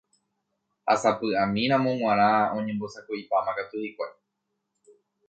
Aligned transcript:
Ha 0.87 0.93
sapy'amíramo 1.01 1.91
g̃uarã 1.99 2.31
oñembosako'ipáma 2.57 3.51
katu 3.57 3.75
hikuái. 3.83 4.13